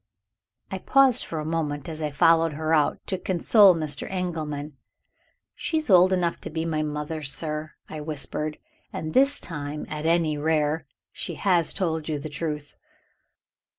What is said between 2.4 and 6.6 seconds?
her out, to console Mr. Engelman. "She is old enough to